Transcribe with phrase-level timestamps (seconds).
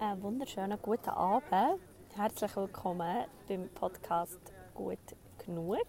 [0.00, 1.78] Einen wunderschönen guten Abend.
[2.16, 4.40] Herzlich willkommen beim Podcast
[4.72, 4.96] Gut
[5.44, 5.84] genug.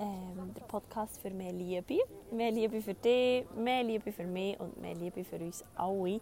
[0.00, 2.00] Ähm, der Podcast für mehr Liebe.
[2.32, 6.20] Mehr Liebe für dich, mehr Liebe für mich und mehr Liebe für uns alle.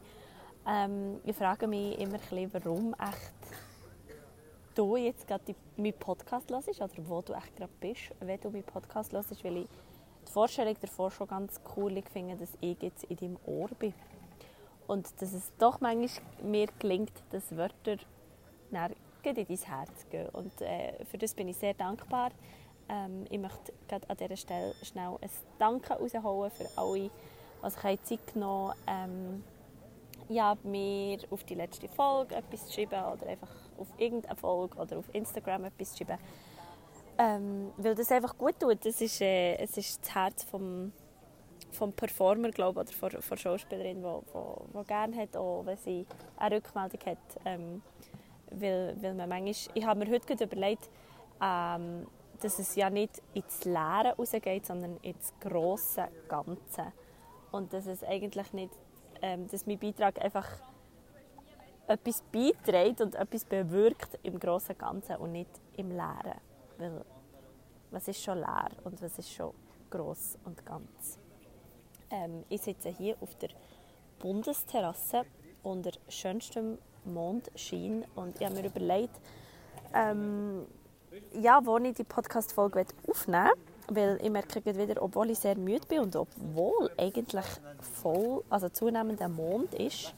[0.69, 2.19] Ähm, ich frage mich immer
[2.53, 3.33] warum echt
[4.75, 8.65] du jetzt gerade meinen Podcast hörst oder wo du echt gerade bist, wenn du meinen
[8.65, 9.69] Podcast hörst, weil ich
[10.29, 13.95] die Vorstellung davor schon ganz cool finde, dass ich jetzt in deinem Ohr bin.
[14.91, 16.09] Und dass es doch manchmal
[16.43, 18.77] mir gelingt, dass Wörter in
[19.23, 20.29] dein Herz gehen.
[20.31, 22.33] Und äh, für das bin ich sehr dankbar.
[22.89, 27.09] Ähm, ich möchte gerade an dieser Stelle schnell ein Danke rausholen für alle,
[27.65, 29.45] die sich Zeit genommen ähm,
[30.29, 34.99] ja, mir auf die letzte Folge etwas zu schreiben oder einfach auf irgendeine Folge oder
[34.99, 36.21] auf Instagram etwas zu schreiben.
[37.17, 38.85] Ähm, weil das einfach gut tut.
[38.85, 40.91] Das ist, äh, es ist das Herz vom
[41.73, 46.07] vom Performer glaube oder von, von Schauspielerin, die gerne hat, auch wenn sie
[46.37, 47.19] eine Rückmeldung hat.
[47.45, 47.83] Ähm,
[48.51, 50.89] weil, weil man manchmal, ich habe mir heute überlegt,
[51.41, 52.07] ähm,
[52.41, 56.93] dass es ja nicht ins Leere rausgeht, sondern ins grosse Ganze.
[57.53, 58.73] Und dass es eigentlich nicht,
[59.23, 60.49] ähm, dass mein Beitrag einfach
[61.87, 66.41] etwas beiträgt und etwas bewirkt im grossen Ganzen und nicht im Leeren.
[66.79, 67.05] Weil
[67.91, 69.53] was ist schon leer und was ist schon
[69.91, 71.19] gross und ganz.
[72.11, 73.51] Ähm, ich sitze hier auf der
[74.19, 75.23] Bundesterrasse
[75.63, 79.15] unter schönstem Mondschein und ich habe mir überlegt,
[79.95, 80.67] ähm,
[81.33, 83.51] ja, wo ich die Podcast-Folge aufnehmen
[83.89, 87.47] will, weil ich merke wieder, obwohl ich sehr müde bin und obwohl eigentlich
[88.03, 90.15] voll, also zunehmender Mond ist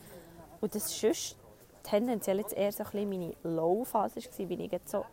[0.61, 1.37] und das sonst
[1.83, 5.05] tendenziell jetzt eher so ein meine Low-Phase war, wie ich jetzt so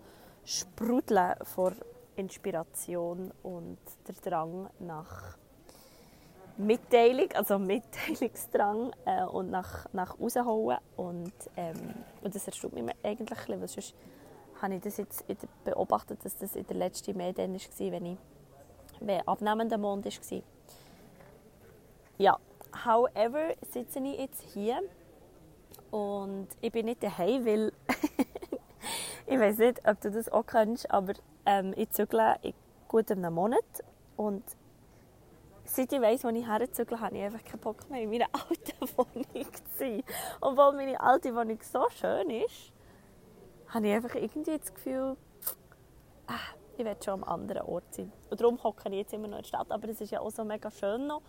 [0.45, 1.73] sprudle vor
[2.15, 5.37] Inspiration und der Drang nach
[6.59, 10.77] Mitteilung, also Mitteilungsdrang äh, und nach, nach rausholen.
[10.97, 13.95] Und, ähm, und das erstaunt mich eigentlich ein bisschen, sonst
[14.61, 15.25] habe ich das jetzt
[15.63, 18.17] beobachtet, dass das in der letzten Mai dann war, wenn ich
[18.99, 20.41] wenn abnehmender Mond war.
[22.17, 22.37] Ja,
[22.85, 24.81] however sitze ich jetzt hier
[25.91, 27.71] und ich bin nicht daheim, weil
[29.27, 31.13] ich weiß nicht, ob du das auch kennst, aber
[31.45, 32.53] ähm, ich zügle in
[32.89, 33.63] gut einem Monat
[34.17, 34.43] und
[35.69, 38.97] seit ich weiss, wo ich herzügle, habe ich einfach keinen Bock mehr in meiner alten
[38.97, 40.03] Wohnung zu sein.
[40.41, 42.73] Obwohl meine alte Wohnung so schön ist,
[43.69, 45.15] habe ich einfach irgendwie das Gefühl,
[46.27, 46.33] ah,
[46.77, 48.11] ich will schon am anderen Ort sein.
[48.29, 50.31] Und darum hocke ich jetzt immer noch in der Stadt, aber es ist ja auch
[50.31, 51.21] so mega schön noch.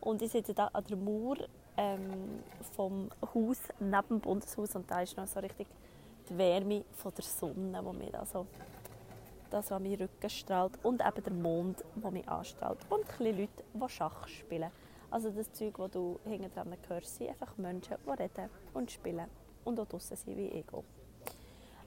[0.00, 1.36] Und ich sitze da an der Mauer
[1.76, 2.42] ähm,
[2.76, 5.66] vom Haus neben dem Bundeshaus und da ist noch so richtig
[6.28, 8.46] die Wärme von der Sonne, die mir da so
[9.50, 12.78] das, was meinen Rücken strahlt und eben der Mond, der mich anstrahlt.
[12.88, 14.70] Und ein Leute, die Schach spielen.
[15.10, 19.26] Also das Zeug, das du hinten dran hörst, sind einfach Menschen, die reden und spielen
[19.64, 20.84] und auch draussen sind wie auch.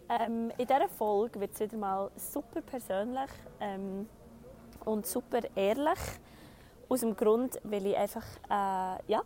[0.10, 3.30] Ähm, in dieser Folge wird es wieder mal super persönlich
[3.60, 4.10] ähm,
[4.86, 6.00] und super ehrlich.
[6.90, 9.22] Aus dem Grund, weil ich einfach äh, ja,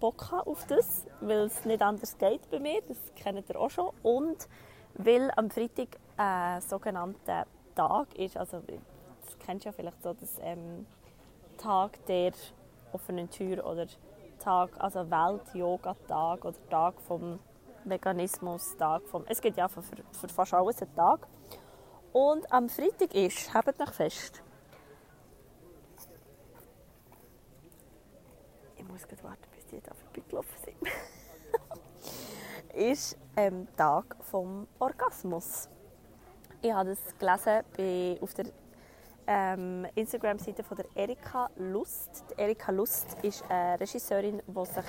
[0.00, 3.70] Bock habe auf das, weil es nicht anders geht bei mir, das kennt ihr auch
[3.70, 3.90] schon.
[4.02, 4.48] Und
[4.94, 10.12] weil am Freitag ein äh, sogenannter Tag ist, also das kennst du ja vielleicht so,
[10.12, 10.86] das ähm,
[11.58, 12.32] Tag der
[12.92, 13.86] offenen Tür oder
[14.40, 17.38] Tag, also Welt-Yoga-Tag oder Tag vom
[17.84, 21.28] Veganismus, Tag vom, es geht ja für, für fast alles einen Tag.
[22.12, 24.42] Und am Freitag ist, habt euch fest,
[28.76, 30.76] ich muss gerade warten, bis die da vorbeigelaufen sind,
[32.74, 35.68] ist ähm, Tag vom Orgasmus.
[36.66, 38.46] Ich habe das gelesen bei, auf der
[39.28, 42.24] ähm, Instagram-Seite von der Erika Lust.
[42.28, 44.84] Die Erika Lust ist eine Regisseurin, die sich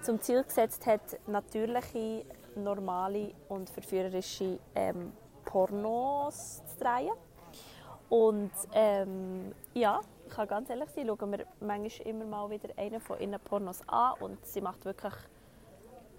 [0.00, 2.24] zum Ziel gesetzt hat, natürliche,
[2.54, 5.12] normale und verführerische ähm,
[5.44, 7.12] Pornos zu drehen.
[8.08, 13.00] Und ähm, ja, ich kann ganz ehrlich sein, schauen wir manchmal immer mal wieder einen
[13.00, 15.12] von ihren Pornos an und sie macht wirklich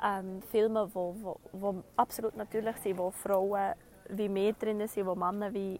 [0.05, 3.73] ähm, Filme, die wo, wo, wo absolut natürlich sind, wo Frauen
[4.09, 5.79] wie wir drin sind, wo Männer wie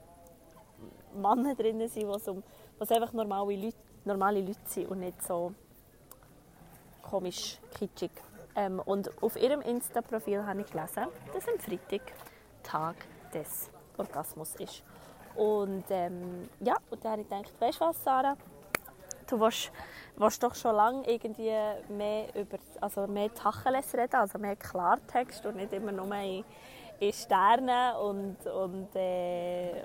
[1.15, 2.43] Männer drin sind, wo es, um,
[2.79, 5.53] einfach normale Leute, normale Leute sind und nicht so
[7.01, 8.11] komisch, kitschig.
[8.55, 12.01] Ähm, und auf ihrem Insta-Profil habe ich gelesen, dass am Freitag
[12.63, 12.95] Tag
[13.33, 14.83] des Orgasmus ist.
[15.35, 18.35] Und ähm, ja, und dann habe ich gedacht, weißt du was, Sarah?
[19.27, 19.71] Du willst,
[20.15, 21.51] willst doch schon lange irgendwie
[21.89, 26.43] mehr über also mehr Tacheles reden, also mehr Klartext und nicht immer nur in,
[26.99, 29.83] in Sternen und, und, äh,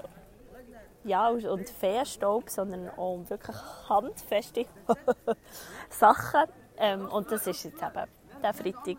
[1.05, 3.57] ja, und Feenstaub, sondern auch wirklich
[3.89, 4.67] handfeste
[5.91, 6.45] Sachen.
[6.77, 8.07] Ähm, und das ist jetzt eben
[8.43, 8.99] der Freitag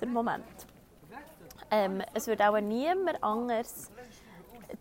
[0.00, 0.44] der Moment.
[1.70, 3.90] Ähm, es wird auch niemand anders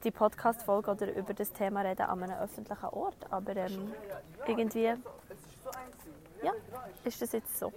[0.04, 3.18] die Podcast-Folge oder über das Thema reden an einem öffentlichen Ort.
[3.30, 3.94] Aber ähm,
[4.48, 4.94] irgendwie
[6.44, 6.52] ja,
[7.04, 7.72] ist das jetzt so.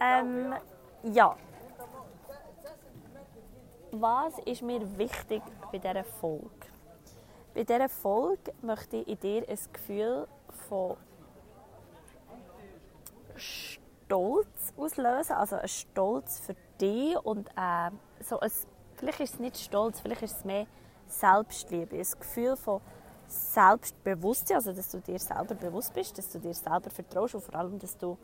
[0.00, 0.54] Ähm,
[1.02, 1.36] ja.
[4.00, 6.48] Was ist mir wichtig bei dieser Folge?
[7.54, 10.26] Bei dieser Folge möchte ich in dir ein Gefühl
[10.68, 10.96] von
[13.36, 18.50] Stolz auslösen, also ein Stolz für dich und äh, so ein,
[18.96, 20.66] vielleicht ist es nicht Stolz, vielleicht ist es mehr
[21.06, 22.80] Selbstliebe, ein Gefühl von
[23.28, 27.54] Selbstbewusstsein, also dass du dir selber bewusst bist, dass du dir selber vertraust und vor
[27.54, 28.18] allem, dass du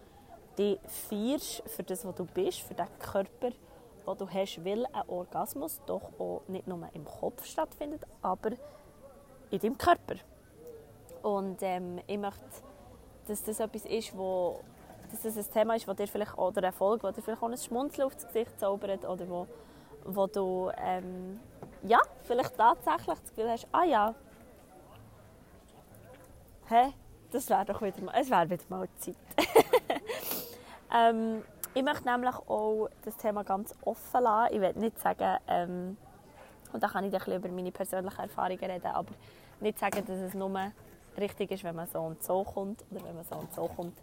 [0.58, 3.52] dich feierst für das, was du bist, für den Körper,
[4.14, 8.50] den du hast, weil ein Orgasmus doch auch nicht nur im Kopf stattfindet, aber
[9.50, 10.16] in deinem Körper.
[11.22, 12.40] Und ähm, ich möchte,
[13.26, 14.60] dass das etwas ist, wo
[15.10, 17.48] dass das ein Thema ist, wo dir vielleicht, oder eine Folge, wo dir vielleicht auch
[17.48, 19.46] ein Schmunzeln aufs Gesicht zaubert oder wo,
[20.04, 21.40] wo du ähm,
[21.82, 24.14] ja, vielleicht tatsächlich das Gefühl hast, ah ja,
[26.68, 26.92] hä,
[27.32, 29.16] das wäre doch wieder mal, es wäre wieder mal Zeit.
[30.94, 31.42] ähm,
[31.74, 34.54] ich möchte nämlich auch das Thema ganz offen lassen.
[34.54, 35.96] Ich will nicht sagen, ähm,
[36.72, 39.12] und da kann ich ein über meine persönlichen Erfahrungen reden, aber
[39.60, 40.50] nicht sagen, dass es nur
[41.18, 43.98] richtig ist, wenn man so und so kommt oder wenn man so und so kommt,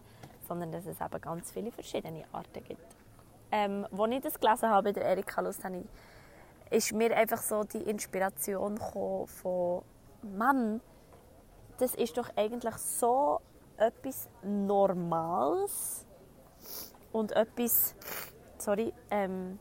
[0.48, 2.96] sondern dass es eben ganz viele verschiedene Arten gibt.
[3.52, 7.64] Ähm, als ich das gelesen habe bei Erika Lust, habe ich, ist mir einfach so
[7.64, 9.82] die Inspiration von
[10.22, 10.82] Mann,
[11.78, 13.40] das ist doch eigentlich so
[13.78, 16.07] etwas Normales
[17.12, 17.96] und etwas,
[18.58, 19.60] sorry, ähm,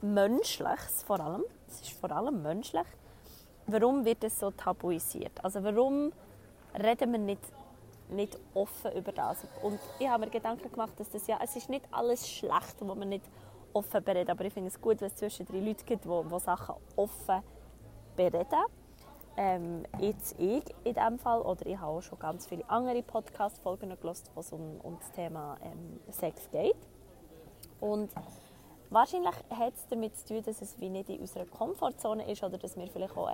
[0.00, 1.44] Menschliches vor allem.
[1.68, 2.86] Es ist vor allem menschlich.
[3.66, 5.32] Warum wird es so tabuisiert?
[5.44, 6.12] Also warum
[6.74, 7.42] reden wir nicht
[8.12, 9.38] nicht offen über das.
[9.62, 12.94] Und ich habe mir Gedanken gemacht, dass das ja, es ist nicht alles schlecht, wo
[12.94, 13.24] man nicht
[13.72, 14.30] offen bereden.
[14.30, 17.42] Aber ich finde es gut, wenn es zwischen drei Leute gibt, die Sachen offen
[18.16, 18.64] bereden.
[19.36, 23.96] Ähm, jetzt ich in diesem Fall, oder ich habe auch schon ganz viele andere Podcast-Folgen
[23.98, 26.76] gelesen, wo es um, um das Thema ähm, Sex geht.
[27.80, 28.10] Und
[28.90, 32.58] wahrscheinlich hat es damit zu tun, dass es wie nicht in unserer Komfortzone ist oder
[32.58, 33.30] dass wir vielleicht auch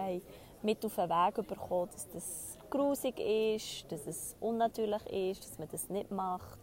[0.62, 5.68] mit auf den Weg bekommen, dass das grusig ist, dass es unnatürlich ist, dass man
[5.68, 6.58] das nicht macht.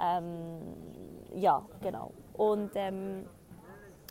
[0.00, 0.74] Ähm,
[1.34, 2.10] ja, genau.
[2.34, 3.26] Und ähm,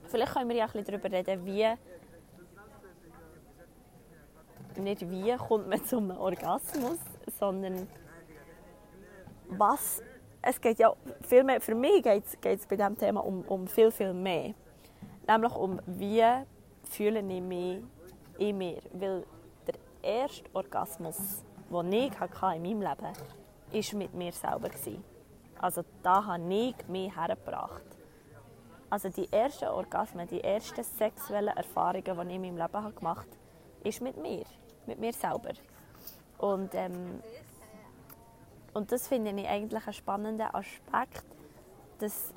[0.08, 1.68] vielleicht können wir ja ein bisschen darüber reden, wie
[4.78, 7.00] nicht wie kommt man zu einem Orgasmus,
[7.40, 7.88] sondern
[9.50, 10.02] was
[10.48, 10.94] es geht ja
[11.28, 14.54] viel mehr, für mich geht es bei diesem Thema um, um viel, viel mehr.
[15.28, 16.24] Nämlich um, wie
[16.84, 17.84] fühle ich mich
[18.38, 18.80] in mir.
[18.94, 19.24] Weil
[20.06, 23.12] erste Orgasmus, den ich hatte in meinem Leben hatte,
[23.72, 24.70] war mit mir selber.
[25.60, 27.82] Also da habe ich mich hergebracht.
[28.90, 33.90] Also die ersten Orgasmen, die ersten sexuellen Erfahrungen, die ich in meinem Leben gemacht habe,
[33.90, 34.46] ist mit mir,
[34.88, 35.54] mit mir selber.
[36.38, 37.22] Und, ähm,
[38.74, 41.26] und das finde ich eigentlich einen spannenden Aspekt,
[42.00, 42.34] dass,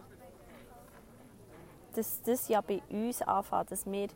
[1.95, 4.09] dass das ja bei uns anfängt, dass wir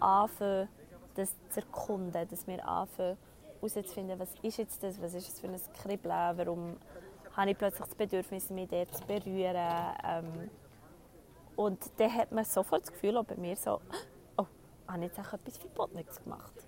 [0.00, 0.68] anfangen,
[1.14, 3.16] das zu erkunden, dass wir anfangen
[3.60, 6.76] herauszufinden, was ist jetzt das, was ist es für ein Kribbeln, warum
[7.36, 9.56] habe ich plötzlich das Bedürfnis, mich dort zu berühren.
[10.04, 10.50] Ähm,
[11.56, 13.80] und dann hat man sofort das Gefühl, auch bei mir so,
[14.36, 14.46] oh,
[14.88, 16.65] habe ich jetzt auch etwas Verbotenes gemacht?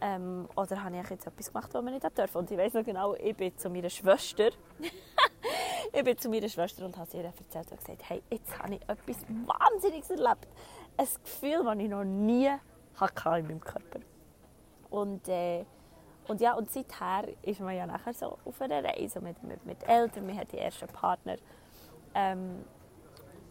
[0.00, 2.38] Ähm, oder habe ich jetzt etwas gemacht, was man nicht dürfen?
[2.38, 4.50] Und ich weiß noch genau, ich bin zu meiner Schwester,
[5.92, 8.82] ich bin zu meiner Schwester und habe ihr erzählt und gesagt, hey, jetzt habe ich
[8.82, 10.48] etwas Wahnsinniges erlebt.
[10.96, 12.50] Ein Gefühl, das ich noch nie
[12.96, 14.00] hatte in meinem Körper.
[14.90, 15.64] Und, äh,
[16.28, 19.88] und ja, und seither ist man ja nachher so auf einer Reise mit, mit, mit
[19.88, 21.36] Eltern, man hat die ersten Partner.
[22.14, 22.64] Ähm,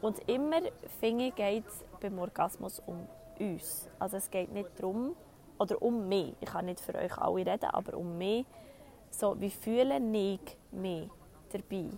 [0.01, 0.61] und immer,
[0.99, 3.07] finde ich, geht es beim Orgasmus um
[3.39, 3.89] uns.
[3.99, 5.15] Also es geht nicht darum,
[5.59, 8.45] oder um mich, ich kann nicht für euch alle reden, aber um mich,
[9.09, 11.09] so, wie fühle ich mich
[11.51, 11.89] dabei?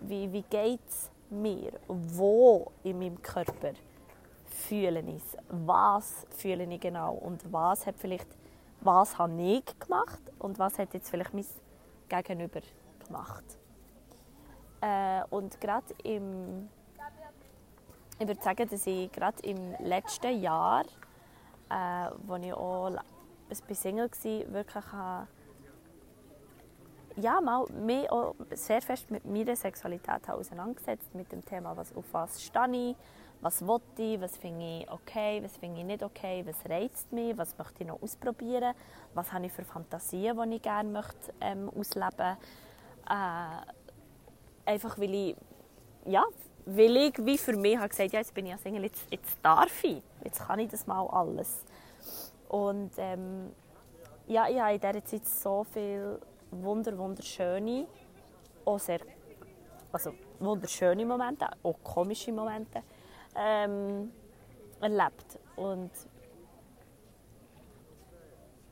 [0.00, 1.72] Wie, wie geht es mir?
[1.86, 3.72] Wo in meinem Körper?
[4.50, 5.36] fühle ich es?
[5.48, 7.14] Was fühle ich genau?
[7.14, 8.28] Und was hat vielleicht,
[8.80, 11.46] was habe ich gemacht und was hat jetzt vielleicht mein
[12.08, 12.60] Gegenüber
[13.06, 13.44] gemacht?
[14.80, 16.68] Äh, und gerade im,
[18.18, 20.84] ich würde sagen, dass ich gerade im letzten Jahr,
[21.70, 25.26] äh, wo ich auch ein Single war, wirklich habe,
[27.16, 32.04] ja, mal mich auch sehr fest mit meiner Sexualität auseinandergesetzt, mit dem Thema, was, auf
[32.12, 32.96] was stehe ich,
[33.40, 37.36] was will ich, was finde ich okay, was finde ich nicht okay, was reizt mich,
[37.36, 38.74] was möchte ich noch ausprobieren,
[39.14, 42.36] was habe ich für Fantasien, die ich gerne möchte, ähm, ausleben möchte.
[43.08, 45.36] Äh, einfach weil ich
[46.06, 46.24] ja,
[46.66, 49.38] weil ich wie für mich habe gesagt, ja, jetzt bin ich ja Single, jetzt, jetzt
[49.42, 51.64] darf ich, jetzt kann ich das mal alles.
[52.48, 53.52] Und ähm,
[54.26, 57.86] ja, ich habe in dieser Zeit so viele wunder wunderschöne,
[58.64, 59.00] auch sehr,
[59.92, 62.82] also wunderschöne Momente, auch komische Momente
[63.36, 64.10] ähm,
[64.80, 65.38] erlebt.
[65.56, 65.90] Und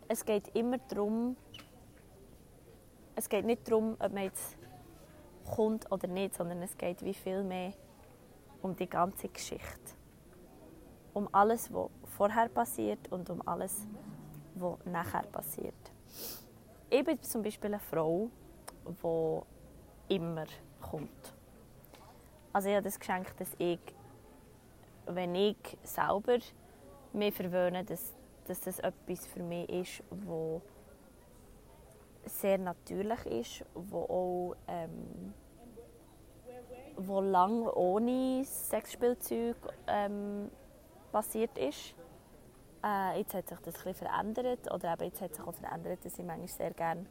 [0.09, 1.37] es geht immer darum,
[3.15, 4.58] es geht nicht darum, ob man jetzt
[5.55, 7.73] kommt oder nicht, sondern es geht wie viel mehr
[8.63, 9.95] um die ganze Geschichte.
[11.15, 13.87] Um alles, was vorher passiert und um alles,
[14.55, 15.75] was nachher passiert.
[16.91, 18.31] Ich bin zum Beispiel eine Frau,
[18.87, 20.47] die immer
[20.81, 21.35] kommt.
[22.53, 23.79] Also ich habe das Geschenk, dass ich,
[25.07, 26.39] wenn ich selber
[27.13, 28.15] mich verwöhne, dass,
[28.47, 30.63] dass das etwas für mich ist, wo
[32.29, 35.35] sehr natürlich ist, wo auch ähm,
[36.97, 39.57] wo lange ohne Sexspielzeug
[39.87, 40.51] ähm,
[41.13, 41.95] passiert ist.
[42.85, 46.19] Äh, jetzt hat sich das ein verändert oder eben jetzt hat sich auch verändert, dass
[46.19, 47.07] ich manchmal sehr gerne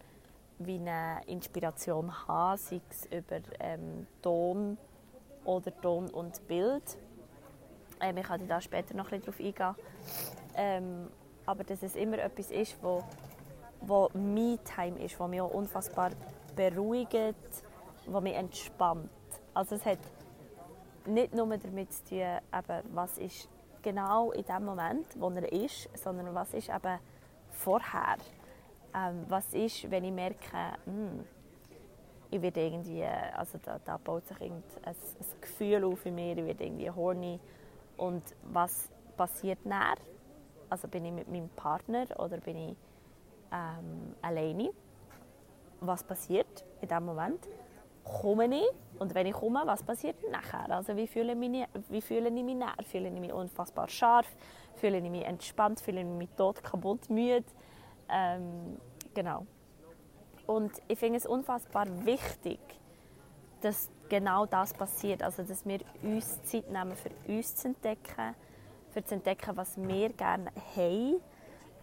[0.59, 4.77] wie eine Inspiration habe, sei es über ähm, Ton
[5.45, 6.97] oder Ton und Bild.
[8.01, 9.87] Ähm, ich kann da später noch bisschen darauf eingehen.
[10.55, 11.07] Ähm,
[11.45, 13.03] aber dass es immer etwas ist, wo,
[13.81, 16.11] wo Me-Time ist, wo mich auch unfassbar
[16.55, 17.35] beruhigt,
[18.05, 19.09] wo mich entspannt.
[19.53, 19.99] Also es hat
[21.05, 23.49] nicht nur damit zu tun, eben, was ist
[23.81, 26.99] genau in dem Moment, wo er ist, sondern was ist eben
[27.51, 28.17] vorher.
[28.93, 30.55] Ähm, was ist, wenn ich merke,
[30.85, 31.25] mh, hm,
[32.29, 34.95] ich werde irgendwie, also da, da baut sich ein, ein,
[35.39, 37.39] Gefühl auf in mir, ich werde irgendwie horny.
[37.95, 39.95] Und was passiert dann?
[40.69, 42.75] Also bin ich mit meinem Partner oder bin ich
[43.51, 44.71] ähm, alleine?
[45.79, 47.47] Was passiert in dem Moment?
[48.07, 50.69] komme ich und wenn ich komme, was passiert nachher?
[50.71, 52.83] Also wie fühle ich mich, wie fühle ich mich nachher?
[52.83, 54.27] Fühle ich mich unfassbar scharf?
[54.75, 55.79] Fühle ich mich entspannt?
[55.79, 57.45] Fühle ich mich tot, kaputt, müde?
[58.09, 58.77] Ähm,
[59.13, 59.45] genau.
[60.45, 62.59] Und ich finde es unfassbar wichtig,
[63.61, 65.21] dass genau das passiert.
[65.21, 68.35] Also dass wir uns Zeit nehmen, für uns zu entdecken,
[68.91, 71.21] für zu entdecken, was wir gerne haben,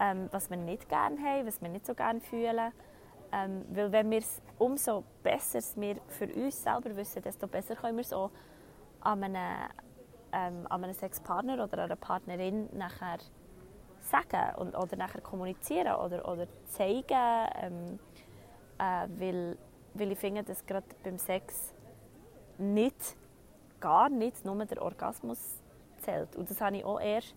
[0.00, 2.72] ähm, was wir nicht gerne haben, was wir nicht so gerne fühlen
[3.34, 7.96] ähm, weil wenn wir es umso besser wir für uns selber wissen, desto besser können
[7.96, 8.30] wir es auch
[9.00, 9.70] an einem,
[10.32, 13.18] ähm, einem Sexpartner oder einer Partnerin nachher
[14.02, 17.48] sagen und, oder nachher kommunizieren oder, oder zeigen.
[17.60, 17.98] Ähm,
[18.78, 19.58] äh, weil,
[19.94, 21.74] weil ich finde, dass gerade beim Sex
[22.58, 23.16] nicht,
[23.80, 25.60] gar nicht nur der Orgasmus
[25.98, 26.36] zählt.
[26.36, 27.34] Und das habe ich auch erst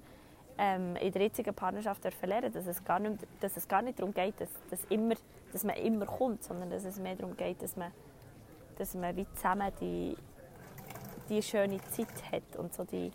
[0.58, 4.14] ähm, in der jetzigen Partnerschaft lernen, dass es gar nicht, dass es gar nicht darum
[4.14, 5.16] geht, dass, dass, immer,
[5.52, 7.92] dass man immer kommt, sondern dass es mehr darum geht, dass man,
[8.78, 10.18] dass man wie zusammen die,
[11.30, 13.12] die schöne Zeit hat und so die,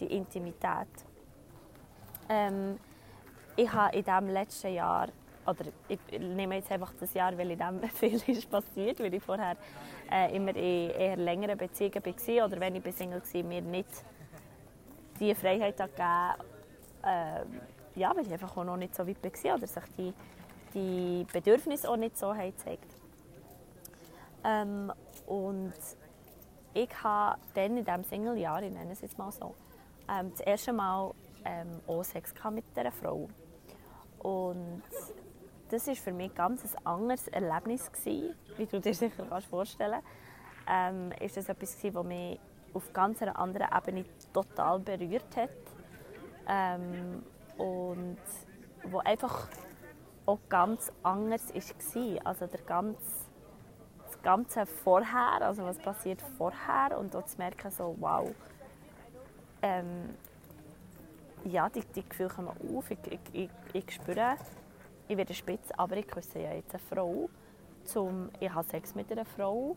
[0.00, 0.88] die Intimität.
[2.28, 2.78] Ähm,
[3.56, 5.08] ich habe in diesem letzten Jahr,
[5.46, 9.22] oder ich nehme jetzt einfach das Jahr, weil in dem viel ist passiert, weil ich
[9.22, 9.56] vorher
[10.10, 14.04] äh, immer in eher längeren Beziehungen war oder wenn ich Single war, mir nicht
[15.18, 16.51] die Freiheit gegeben
[17.04, 17.44] äh,
[17.94, 20.14] ja, weil ich einfach auch noch nicht so weit war oder sich die,
[20.74, 22.86] die Bedürfnisse auch nicht so gezeigt.
[24.44, 24.92] Ähm,
[25.26, 25.74] und
[26.74, 29.54] ich habe dann in diesem Single-Jahr, ich nenne es jetzt mal so,
[30.08, 31.12] ähm, das erste Mal
[31.44, 33.28] ähm, auch Sex mit einer Frau.
[34.18, 34.82] Und
[35.70, 40.00] das war für mich ganz ein anderes Erlebnis, gewesen, wie du dir sicher kannst vorstellen
[40.66, 40.92] kannst.
[40.94, 42.38] Ähm, ist das etwas, das mich
[42.72, 45.50] auf ganz einer anderen Ebene total berührt hat.
[46.48, 47.22] Ähm,
[47.56, 48.18] und
[48.84, 49.48] wo einfach
[50.26, 52.26] auch ganz anders war.
[52.26, 52.98] Also der ganz,
[54.04, 58.30] das Ganze vorher, also was passiert vorher und dort zu merken, so wow,
[59.62, 60.10] ähm,
[61.44, 64.36] ja, die, die Gefühle kommen auf, ich, ich, ich, ich spüre,
[65.08, 67.28] ich werde spitz, aber ich küsse ja jetzt eine Frau,
[67.84, 69.76] zum, ich habe Sex mit einer Frau,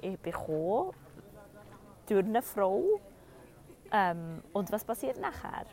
[0.00, 0.92] ich bekomme
[2.06, 3.00] durch eine Frau
[3.92, 5.66] ähm, und was passiert nachher?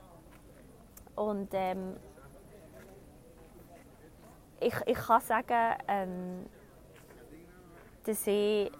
[1.16, 1.98] Und ähm,
[4.60, 6.46] ich, ich kann sagen, ähm,
[8.04, 8.72] dass ich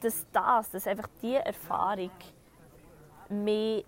[0.00, 2.10] dass das, dass einfach diese Erfahrung
[3.28, 3.84] mich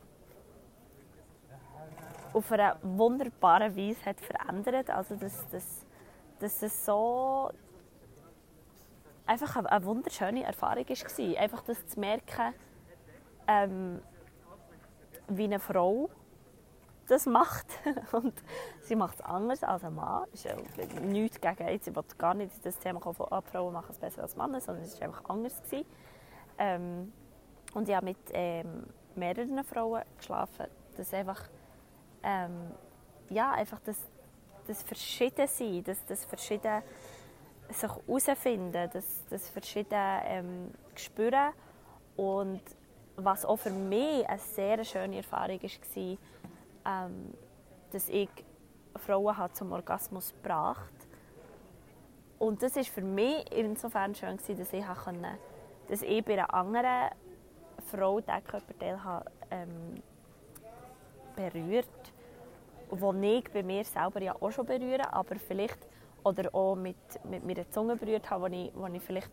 [2.33, 4.91] auf eine wunderbare Weise hat verändert.
[4.91, 5.87] Also dass, dass,
[6.39, 7.51] dass es so
[9.33, 11.41] einfach eine, wunderschöne Erfahrung war.
[11.41, 12.55] Einfach das zu merken,
[13.47, 14.01] ähm,
[15.29, 16.11] wie eine Frau
[17.09, 17.67] das macht.
[18.13, 18.35] und
[18.83, 20.25] sie macht es anders als ein Mann.
[20.33, 21.89] Es ist nichts gegen jetzt.
[21.89, 24.61] Ich wollte gar nicht das Thema kommen von ah, Frauen machen es besser als Männer,
[24.61, 25.61] sondern es war einfach anders.
[26.59, 27.13] Ähm,
[27.75, 30.67] und ich habe mit ähm, mehreren Frauen geschlafen.
[30.97, 31.43] Das einfach,
[32.23, 32.71] ähm,
[33.31, 33.97] ja, einfach das,
[34.67, 36.83] das Verschiedensein, das, das Verschieden
[37.73, 41.53] sich herausfinden, das, das Verschiedene ähm, spüren
[42.17, 42.61] und
[43.17, 46.19] was auch für mich eine sehr schöne Erfahrung war,
[46.87, 47.35] ähm,
[47.91, 48.29] dass ich
[48.97, 50.93] Frauen hat zum Orgasmus gebracht.
[52.39, 55.39] Und das ist für mich insofern schön gewesen, dass ich konnte,
[55.89, 57.11] dass ich bei einer anderen
[57.91, 60.03] Frau diesen Körperteil habe, ähm,
[61.37, 61.87] berührt,
[62.91, 65.79] den ich bei mir selber ja auch schon berühre, aber vielleicht
[66.25, 69.33] oder auch mit, mit meiner Zunge berührt habe, wo ich, wo ich vielleicht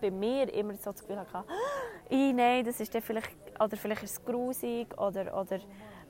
[0.00, 1.44] bei mir immer so das Gefühl hatte,
[2.10, 5.60] oh, nein, das ist vielleicht, oder vielleicht ist es grusig oder, oder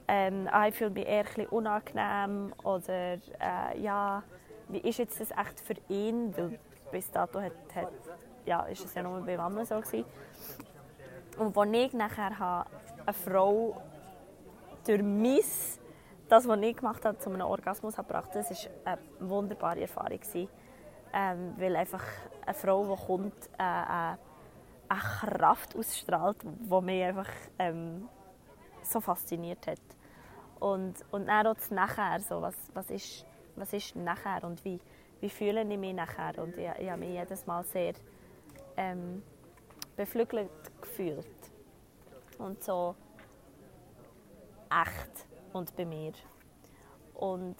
[0.08, 4.22] ähm, ah, ich fühle mich eher ein unangenehm oder äh, ja,
[4.68, 6.58] wie ist jetzt das echt für ihn, weil
[6.90, 7.92] bis dato hat, hat,
[8.44, 10.04] ja, ist es ja nur bei Männern so gewesen.
[11.38, 12.66] Und als ich nachher
[13.04, 13.80] eine Frau
[14.86, 15.40] durch mein
[16.32, 20.20] das, was ich gemacht habe, zu einem Orgasmus gebracht das war eine wunderbare Erfahrung.
[21.14, 22.02] Ähm, weil einfach
[22.46, 24.16] eine Frau, die kommt, äh, äh,
[24.88, 28.08] eine Kraft ausstrahlt, die mich einfach ähm,
[28.82, 29.80] so fasziniert hat.
[30.58, 34.80] Und, und dann auch das Nachher, so, was, was, ist, was ist nachher und wie,
[35.20, 36.42] wie fühle ich mich nachher.
[36.42, 37.92] Und ich, ich habe mich jedes Mal sehr
[38.78, 39.22] ähm,
[39.96, 40.48] beflügelt
[40.80, 41.26] gefühlt.
[42.38, 42.94] Und so
[44.70, 46.12] echt und bei mir.
[47.14, 47.56] Und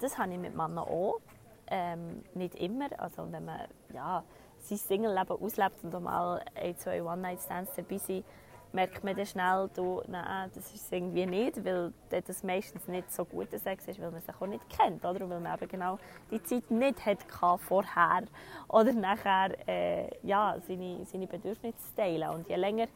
[0.00, 1.20] das habe ich mit Männern auch.
[1.68, 2.88] Ähm, nicht immer.
[2.98, 3.60] Also wenn man
[3.92, 4.22] ja,
[4.60, 8.24] sein Single-Leben auslebt und mal ein, zwei One-Night-Stands dabei sind,
[8.72, 13.24] merkt man dann schnell, du, nein, das ist irgendwie nicht, weil das meistens nicht so
[13.24, 15.24] guter Sex ist, weil man sich auch nicht kennt, oder?
[15.24, 15.98] Und weil man eben genau
[16.30, 17.24] die Zeit nicht hatte
[17.58, 18.24] vorher
[18.68, 22.28] oder nachher äh, ja, seine, seine Bedürfnisse teilen.
[22.30, 22.86] Und je länger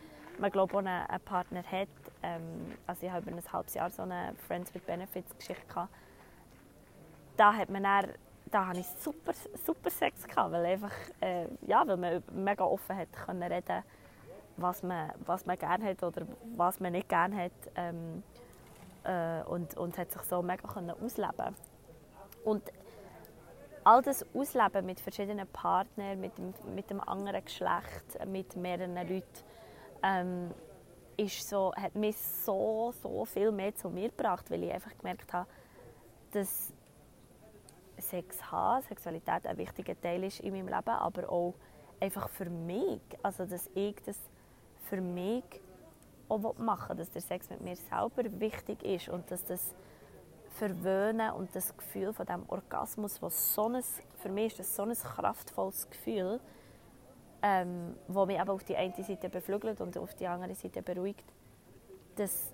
[0.40, 1.88] man glaube auch einen, Partner hat,
[2.22, 5.92] ähm, also ich habe über ein halbes Jahr so eine Friends with Benefits Geschichte gehabt,
[7.36, 8.06] da hat man dann,
[8.50, 9.32] da hatte ich super,
[9.64, 13.82] super Sex gehabt, weil einfach, äh, ja, weil man mega offen hat können reden,
[14.56, 18.22] was man, was man gerne hat oder was man nicht gerne hat ähm,
[19.04, 21.54] äh, und, und hat sich so mega können ausleben.
[22.44, 22.62] Und
[23.84, 29.49] all das Ausleben mit verschiedenen Partnern, mit dem, mit dem anderen Geschlecht, mit mehreren Leuten,
[30.02, 30.50] ähm,
[31.16, 35.32] ist so, hat mich so, so viel mehr zu mir gebracht, weil ich einfach gemerkt
[35.32, 35.48] habe,
[36.32, 36.72] dass
[37.98, 41.54] Sex haben, Sexualität ein wichtiger Teil ist in meinem Leben, aber auch
[42.00, 44.18] einfach für mich, also dass ich das
[44.88, 45.44] für mich
[46.28, 49.74] auch machen will, dass der Sex mit mir selber wichtig ist und dass das
[50.52, 53.82] Verwöhnen und das Gefühl von dem Orgasmus, was so ein,
[54.16, 56.40] für mich ist das so ein kraftvolles Gefühl,
[57.42, 61.24] ähm, wo mich aber auf die eine Seite beflügelt und auf die andere Seite beruhigt,
[62.16, 62.52] dass,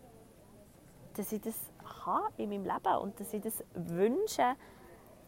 [1.14, 1.58] dass ich das
[2.04, 4.54] habe in meinem Leben und dass ich das wünsche,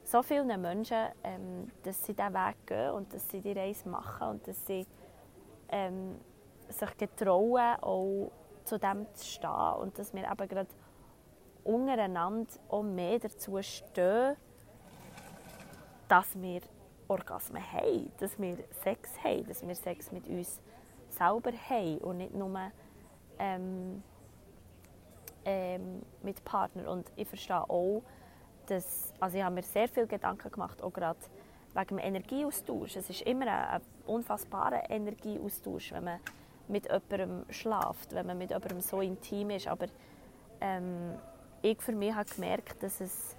[0.04, 4.28] so vielen Menschen, ähm, dass sie diesen Weg gehen und dass sie die Reise machen
[4.28, 4.86] und dass sie
[5.68, 6.18] ähm,
[6.68, 8.30] sich getrauen, auch
[8.64, 10.70] zu dem zu stehen und dass wir eben gerade
[11.64, 14.36] untereinander auch mehr dazu stehen,
[16.08, 16.60] dass wir
[17.08, 20.60] Orgasmen haben, dass wir Sex haben, dass wir Sex mit uns
[21.08, 22.70] selber haben und nicht nur
[23.38, 24.02] ähm,
[25.44, 26.86] ähm, mit Partnern.
[26.86, 28.02] Und ich verstehe auch,
[28.66, 31.18] dass, also ich habe mir sehr viel Gedanken gemacht, auch gerade
[31.74, 32.96] wegen dem Energieaustausch.
[32.96, 36.20] Es ist immer ein, ein unfassbarer Energieaustausch, wenn man
[36.68, 39.68] mit jemandem schläft, wenn man mit jemandem so intim ist.
[39.68, 39.86] Aber
[40.60, 41.14] ähm,
[41.62, 43.37] ich für mich habe gemerkt, dass es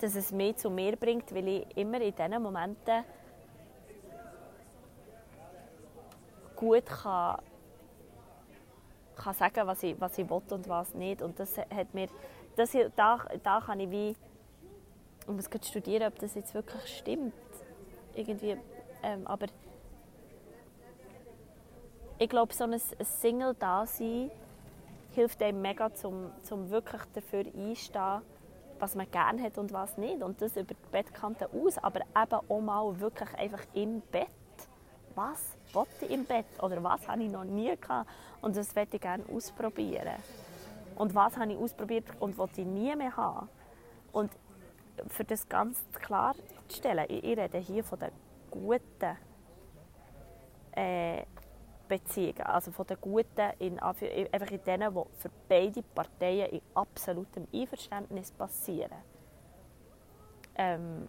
[0.00, 3.04] dass es mehr zu mir bringt, weil ich immer in diesen Momenten
[6.56, 7.40] gut kann,
[9.16, 11.22] kann sagen, was ich, was ich will und was nicht.
[11.22, 12.08] Und das hat mir,
[12.56, 14.16] das, da, da kann ich wie,
[15.20, 17.34] ich muss studieren, ob das jetzt wirklich stimmt,
[18.14, 18.56] irgendwie,
[19.02, 19.46] ähm, aber
[22.18, 24.30] ich glaube, so ein, ein Single-Dasein
[25.14, 28.22] hilft einem mega, zum, zum wirklich dafür einstehen,
[28.80, 30.22] was man gerne hat und was nicht.
[30.22, 34.28] Und das über die Bettkante aus, aber eben auch mal wirklich einfach im Bett.
[35.14, 36.46] Was wollte ich im Bett?
[36.62, 38.08] Oder was habe ich noch nie gehabt?
[38.40, 40.16] Und das möchte ich gerne ausprobieren.
[40.96, 43.48] Und was habe ich ausprobiert und wollte ich nie mehr haben?
[44.12, 44.30] Und
[45.08, 46.34] für das ganz klar
[46.68, 48.10] zu stellen, ich, ich rede hier von den
[48.50, 49.16] guten,
[50.72, 51.24] äh,
[51.90, 57.48] Beziehungen, also von den Guten, in, einfach in denen, die für beide Parteien in absolutem
[57.52, 58.96] Einverständnis passieren.
[60.54, 61.08] Ähm,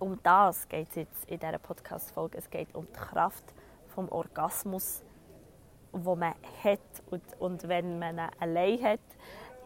[0.00, 2.38] um das geht es jetzt in dieser Podcast-Folge.
[2.38, 3.44] Es geht um die Kraft
[3.96, 5.04] des Orgasmus,
[5.92, 6.80] wo man hat.
[7.10, 9.00] Und, und wenn man ihn allein hat,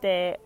[0.02, 0.36] dann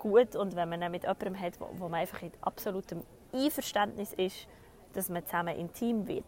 [0.00, 0.34] gut.
[0.34, 4.48] Und wenn man ihn mit jemandem hat, wo, wo man einfach in absolutem Einverständnis ist,
[4.94, 6.24] dass man zusammen intim wird,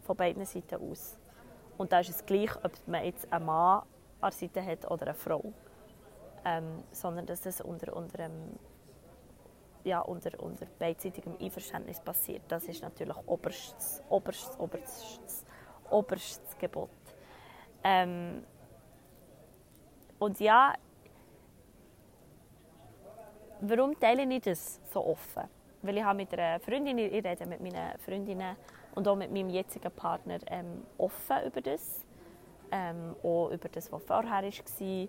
[0.00, 1.18] von beiden Seiten aus.
[1.82, 3.82] Und da ist es gleich, ob man jetzt einen Mann
[4.20, 5.52] an der Seite hat oder eine Frau.
[6.44, 8.56] Ähm, sondern dass das unter, unter, einem,
[9.82, 12.42] ja, unter, unter beidseitigem Einverständnis passiert.
[12.46, 15.44] Das ist natürlich oberstes, oberstes, oberstes,
[15.90, 16.88] oberstes Gebot.
[17.82, 18.44] Ähm,
[20.20, 20.74] und ja,
[23.60, 25.48] warum teile ich das so offen?
[25.82, 28.56] Weil ich habe mit einer Freundin, ich rede mit meinen Freundinnen
[28.94, 32.04] und auch mit meinem jetzigen Partner ähm, offen über das.
[32.70, 35.08] Ähm, auch über das, was vorher war.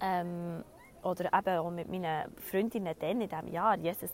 [0.00, 0.64] Ähm,
[1.02, 3.76] oder eben auch mit meinen Freundinnen dann in diesem Jahr.
[3.78, 4.10] Jesus,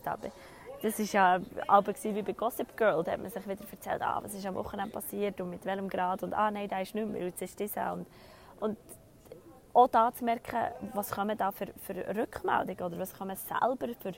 [0.81, 3.03] das war ja aber wie bei Gossip Girl.
[3.03, 5.89] Da hat man sich wieder erzählt, ah, was ist am Wochenende passiert und mit welchem
[5.89, 6.23] Grad.
[6.23, 8.05] Und ah, nein, der ist nicht mehr, jetzt ist das und,
[8.59, 8.77] und
[9.73, 10.57] auch da zu merken,
[10.93, 14.13] was kommen da für, für Rückmeldungen oder was man selber für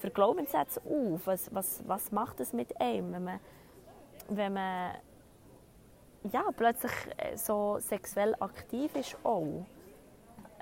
[0.00, 1.26] für Glaubenssätze auf?
[1.26, 3.40] Was, was, was macht es mit einem, wenn man,
[4.28, 4.94] wenn man
[6.32, 9.66] ja, plötzlich äh, so sexuell aktiv ist auch?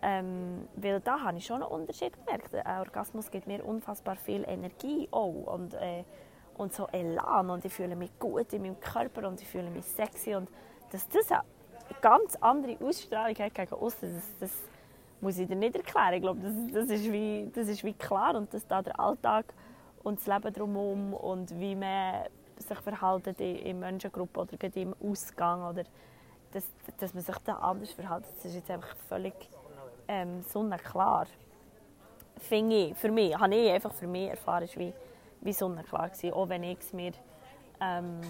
[0.00, 2.54] Ähm, weil da habe ich schon einen Unterschied gemerkt.
[2.54, 6.04] Ein Orgasmus gibt mir unfassbar viel Energie auch und, äh,
[6.56, 9.84] und so Elan und ich fühle mich gut in meinem Körper und ich fühle mich
[9.84, 10.48] sexy und
[10.92, 11.42] dass das eine
[12.00, 14.62] ganz andere Ausstrahlung hat gegen außen, das, das
[15.20, 16.14] muss ich dir nicht erklären.
[16.14, 19.52] Ich glaube, das, das, ist wie, das ist wie klar und dass da der Alltag
[20.02, 22.24] und das Leben drumherum und wie man
[22.56, 25.84] sich verhalten in Menschengruppen oder im Ausgang oder
[26.52, 26.64] dass,
[26.98, 29.34] dass man sich da anders verhält, das ist jetzt einfach völlig
[30.06, 31.26] ähm, sonnenklar.
[32.38, 34.92] Finde ich, für mich, habe ich einfach für mich erfahren, wie,
[35.40, 37.12] wie sonnenklar gewesen, auch wenn ich es mir
[37.80, 38.20] ähm,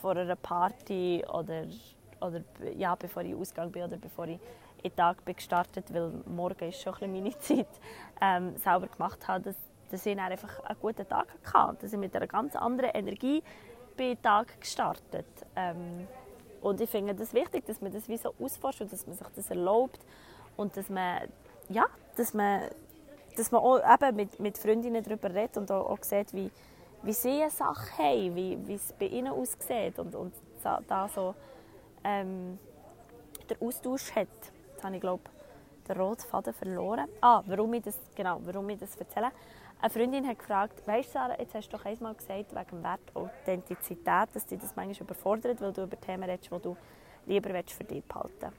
[0.00, 1.64] vor einer Party oder,
[2.20, 2.40] oder
[2.76, 4.38] ja, bevor ich ausgegangen bin oder bevor ich
[4.82, 7.68] in den Tag bin gestartet, weil morgen ist schon ein meine Zeit,
[8.20, 9.56] ähm, selber gemacht habe, dass,
[9.90, 11.78] dass ich einfach einen guten Tag hatte.
[11.82, 13.42] Dass ich mit einer ganz anderen Energie
[13.96, 15.26] bin den Tag gestartet.
[15.56, 16.06] Ähm,
[16.60, 19.26] und ich finde es wichtig, dass man das wie so ausforscht und dass man sich
[19.34, 20.00] das erlaubt
[20.56, 21.22] und dass man,
[21.68, 22.62] ja, dass man,
[23.36, 26.50] dass man auch eben mit, mit Freundinnen darüber redet und auch, auch sieht, wie,
[27.02, 31.34] wie sie eine Sache haben, wie, wie es bei ihnen aussieht und, und da so
[32.04, 32.58] ähm,
[33.48, 34.28] der Austausch hat
[34.84, 35.22] habe ich glaube
[35.88, 37.08] den roten Faden verloren.
[37.20, 39.30] Ah, warum ich das, genau, warum ich das erzähle.
[39.80, 43.00] Eine Freundin hat gefragt, weißt du Sarah, jetzt hast du doch einmal gesagt, wegen Wert
[43.14, 46.76] Authentizität, dass dich das manchmal überfordert, weil du über Themen redest, die du
[47.26, 48.52] lieber für dich behalten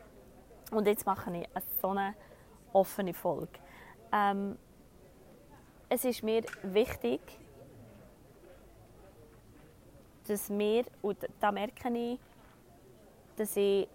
[0.71, 2.13] Und jetzt mache ich eine so eine
[2.73, 3.59] offene Folge.
[4.12, 4.57] Ähm,
[5.88, 7.21] es ist mir wichtig,
[10.27, 12.19] dass wir, und da merke ich,
[13.36, 13.88] dass ich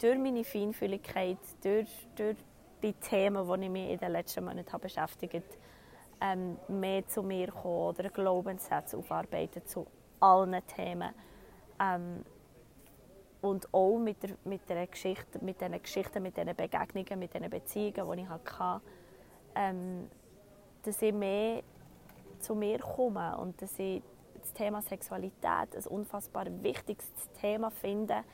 [0.00, 2.36] durch meine Feinfühligkeit, durch, durch
[2.82, 5.58] die Themen, die ich mich in den letzten Monaten habe beschäftigt
[6.20, 9.86] ähm, mehr zu mir kommen oder Glaubenssätze aufarbeiten zu
[10.20, 11.12] allen Themen.
[11.80, 12.24] Ähm,
[13.40, 17.48] und auch mit, der, mit, der Geschichte, mit diesen Geschichten, mit diesen Begegnungen, mit diesen
[17.48, 18.82] Beziehungen, die ich hatte,
[19.54, 20.10] ähm,
[20.82, 21.62] dass ich mehr
[22.38, 24.02] zu mir komme und dass ich
[24.38, 27.10] das Thema Sexualität ein unfassbar wichtiges
[27.40, 28.24] Thema finde,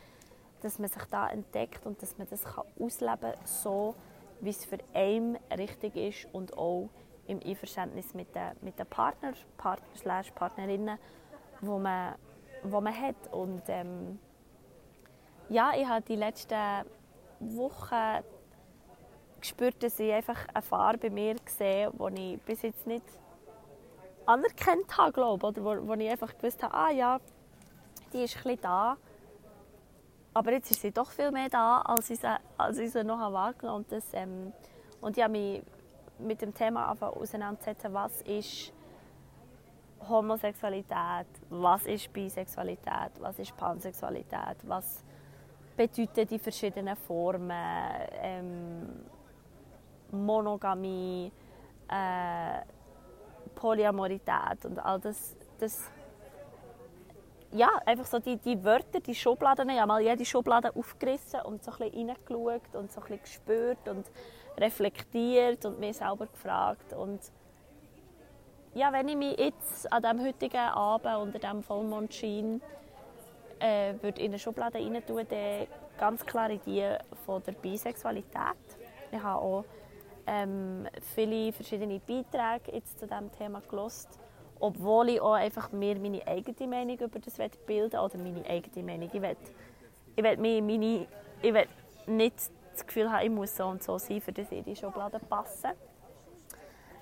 [0.66, 3.94] dass man sich da entdeckt und dass man das kann ausleben kann, so
[4.40, 6.88] wie es für einen richtig ist und auch
[7.28, 10.98] im Einverständnis mit den, mit den Partner, Partner Partnerinnen,
[11.60, 12.16] wo man,
[12.64, 13.32] wo man hat.
[13.32, 14.18] Und ähm,
[15.48, 16.84] ja, ich habe die letzten
[17.38, 18.24] Wochen
[19.40, 23.06] gespürt, dass ich einfach eine Farbe bei mir gesehen die ich bis jetzt nicht
[24.26, 27.20] anerkannt habe, glaube oder wo, wo ich einfach gewusst habe, ah ja,
[28.12, 28.96] die ist ein bisschen da
[30.36, 32.20] aber jetzt ist sie doch viel mehr da, als ich
[32.58, 34.02] als ich sie noch wahrgenommen habe.
[34.12, 34.52] Ähm,
[35.00, 35.62] und ich habe mich
[36.18, 38.72] mit dem Thema auseinandergesetzt, was ist
[40.06, 45.02] Homosexualität, was ist Bisexualität, was ist Pansexualität, was
[45.74, 47.50] bedeuten die verschiedenen Formen,
[48.20, 49.06] ähm,
[50.10, 51.32] Monogamie,
[51.88, 52.60] äh,
[53.54, 55.90] Polyamorität und all das, das
[57.56, 61.64] ja, einfach so die, die Wörter, die Schubladen, ich habe mal jede Schublade aufgerissen und
[61.64, 64.06] so ein bisschen reingeschaut und so ein gespürt und
[64.58, 66.92] reflektiert und mir selber gefragt.
[66.92, 67.20] Und
[68.74, 72.60] ja, wenn ich mich jetzt an diesem heutigen Abend unter diesem Vollmondschein
[73.58, 75.66] äh, würde in eine Schublade rein tun, dann
[75.98, 76.86] ganz klar in die
[77.24, 78.56] von der Bisexualität.
[79.10, 79.64] Ich habe auch
[80.26, 84.18] ähm, viele verschiedene Beiträge jetzt zu diesem Thema gelost,
[84.60, 89.10] obwohl ich auch einfach mir meine eigene Meinung über das bilden oder meine eigene Meinung.
[89.12, 89.36] Ich will,
[90.14, 91.06] ich will, mir meine,
[91.42, 91.66] ich will
[92.06, 95.18] nicht das Gefühl haben, ich muss so und so sein, für das in die Schublade
[95.18, 95.70] passen,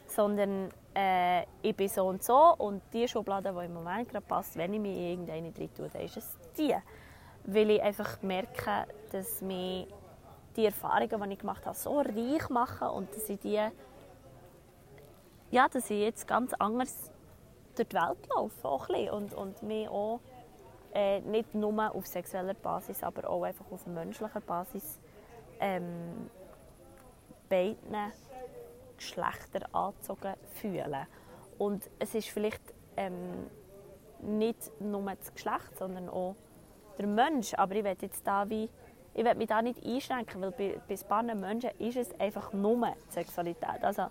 [0.06, 4.56] sondern äh, ich bin so und so und die Schublade, die im Moment gerade passt,
[4.56, 6.74] wenn ich in irgendeine drin tue, dann ist es die.
[7.46, 9.86] Weil ich einfach merke, dass mich
[10.56, 13.60] die Erfahrungen, die ich gemacht habe, so reich machen und dass ich die
[15.50, 17.12] ja, dass ich jetzt ganz anders
[17.74, 20.20] durch die Welt laufe auch ein und, und mich auch
[20.94, 25.00] äh, nicht nur auf sexueller Basis, aber auch einfach auf menschlicher Basis
[25.60, 26.30] ähm,
[27.48, 28.12] beiden
[28.96, 31.06] Geschlechter angezogen fühlen.
[31.58, 32.62] Und es ist vielleicht
[32.96, 33.50] ähm,
[34.20, 36.36] nicht nur das Geschlecht, sondern auch
[36.98, 37.54] der Mensch.
[37.54, 38.68] Aber ich will jetzt da wie
[39.16, 42.94] ich will mich da nicht einschränken, weil bei, bei paar Menschen ist es einfach nur
[43.08, 43.82] Sexualität.
[43.82, 44.06] Also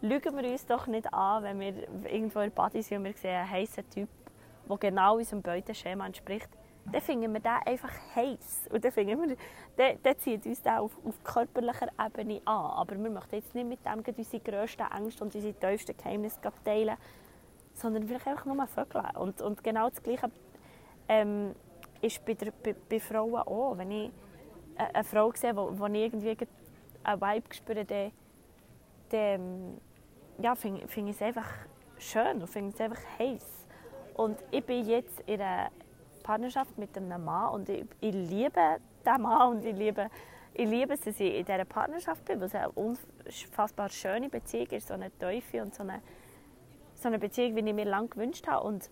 [0.00, 3.36] lügen wir uns doch nicht an, wenn wir irgendwo in Party sind und wir sehen
[3.36, 4.08] einen heißen Typ,
[4.68, 6.48] der genau unserem Beuteschema entspricht.
[6.92, 8.68] Dann finden wir den einfach heiß.
[8.70, 9.36] Und dann, finden wir,
[9.76, 12.70] dann, dann zieht uns der auf, auf körperlicher Ebene an.
[12.70, 16.96] Aber wir möchten jetzt nicht mit dem unsere grössten Ängste und unsere tiefsten Geheimnisse teilen,
[17.74, 19.16] sondern vielleicht einfach nur vögeln.
[19.16, 20.30] Und, und genau das Gleiche
[21.08, 21.54] ähm,
[22.00, 23.76] ist bei, der, bei, bei Frauen auch.
[23.76, 24.10] Wenn ich
[24.76, 26.36] eine Frau wo ich irgendwie
[27.02, 28.12] einen Vibe spüre, dann,
[29.08, 29.80] dann
[30.42, 31.48] ja, finde find ich es einfach
[31.98, 33.66] schön und finde es einfach heiß.
[34.14, 35.70] Und ich bin jetzt in einer
[36.22, 40.10] Partnerschaft mit einem Mann und ich, ich liebe diesen Mann und ich liebe,
[40.54, 44.66] ich liebe es, dass ich in dieser Partnerschaft bin, weil es eine unfassbar schöne Beziehung
[44.68, 46.00] ist, so eine Teufel und so eine,
[46.94, 48.66] so eine Beziehung, wie ich mir lange gewünscht habe.
[48.66, 48.90] Und,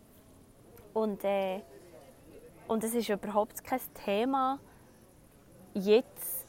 [0.93, 1.63] und, äh,
[2.69, 4.61] und es ist überhaupt kein Thema,
[5.73, 6.47] jetzt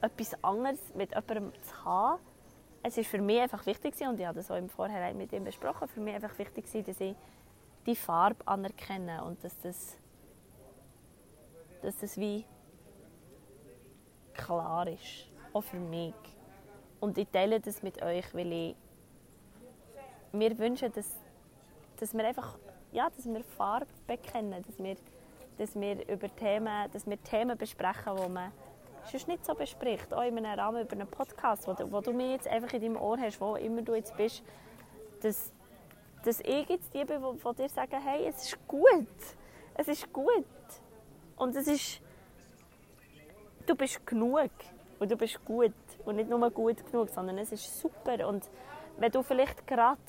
[0.00, 2.31] etwas anderes mit jemandem zu haben.
[2.82, 5.44] Es ist für mich einfach wichtig und ich habe das auch im Vorhinein mit ihm
[5.44, 7.14] besprochen, für mich einfach wichtig dass ich
[7.86, 9.96] die Farbe anerkenne und dass das,
[11.80, 12.44] dass das wie
[14.34, 16.14] klar ist, auch für mich.
[17.00, 18.76] Und ich teile das mit euch, weil ich
[20.32, 21.16] mir wünsche, dass,
[21.98, 22.58] dass wir einfach
[22.92, 24.96] ja, dass wir Farbe bekennen, dass wir
[25.58, 28.52] dass wir über Themen, dass wir Themen besprechen, die man
[29.10, 30.12] sonst nicht so bespricht.
[30.12, 32.82] Auch in einem Rahmen über einen Podcast, wo du, wo du mich jetzt einfach in
[32.82, 34.42] deinem Ohr hast, wo immer du jetzt bist,
[35.20, 35.52] dass,
[36.24, 39.06] dass ich jetzt die bin, die dir sagen, hey, es ist gut.
[39.74, 40.44] Es ist gut.
[41.36, 42.00] Und es ist...
[43.66, 44.50] Du bist genug.
[44.98, 45.72] Und du bist gut.
[46.04, 48.28] Und nicht nur gut genug, sondern es ist super.
[48.28, 48.48] Und
[48.98, 50.00] wenn du vielleicht gerade...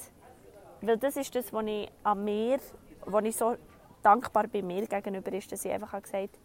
[0.82, 2.60] Weil das ist das, was ich an mir,
[3.06, 3.56] was ich so
[4.02, 6.43] dankbar bei mir gegenüber ist, dass ich einfach gesagt habe,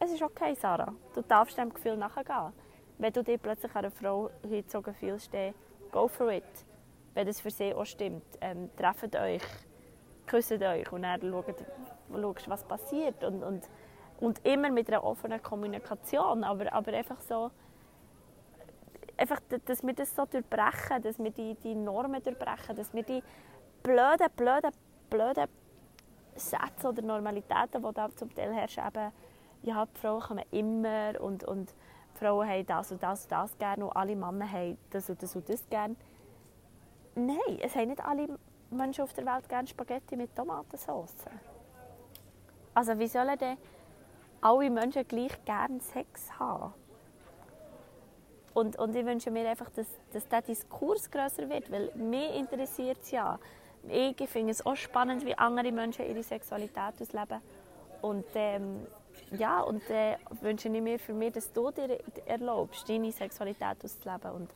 [0.00, 2.52] es ist okay, Sarah, du darfst dem Gefühl nachgehen.
[2.98, 5.54] Wenn du dich plötzlich einer Frau hingezogen fühlst, dann
[5.92, 6.44] go for it.
[7.14, 8.24] Wenn das für sie auch stimmt.
[8.40, 9.42] Ähm, trefft euch,
[10.26, 11.64] küsst euch und dann schaut,
[12.12, 13.22] schaut was passiert.
[13.24, 13.68] Und, und,
[14.20, 17.50] und immer mit einer offenen Kommunikation, aber, aber einfach so,
[19.16, 23.22] einfach, dass wir das so durchbrechen, dass wir die, die Normen durchbrechen, dass wir die
[23.82, 24.70] blöden, blöden,
[25.10, 25.48] blöden
[26.36, 29.12] Sätze oder Normalitäten, die da zum Teil herrschen, eben,
[29.62, 33.58] ja, die Frauen kommen immer und, und die Frauen haben das und das und das
[33.58, 35.96] gerne und alle Männer haben das und das und das gerne.
[37.14, 38.28] Nein, es haben nicht alle
[38.70, 41.14] Menschen auf der Welt gerne Spaghetti mit Tomatensauce.
[42.74, 43.56] Also wie sollen denn
[44.40, 46.72] alle Menschen gleich gerne Sex haben?
[48.54, 52.98] Und, und ich wünsche mir einfach, dass, dass dieser Diskurs größer wird, weil mich interessiert
[53.02, 53.38] es ja,
[53.88, 57.40] ich finde es auch spannend, wie andere Menschen ihre Sexualität ausleben.
[58.02, 58.86] Und ähm,
[59.36, 64.30] ja, und äh, wünsche ich mir für mich, dass du dir erlaubst, deine Sexualität auszuleben
[64.32, 64.50] und,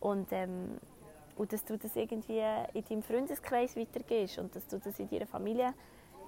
[0.00, 0.78] und, ähm,
[1.36, 2.42] und dass du das irgendwie
[2.74, 5.74] in deinem Freundeskreis weitergehst und dass du das in deiner Familie